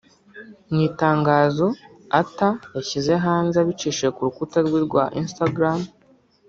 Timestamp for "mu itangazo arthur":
0.71-2.53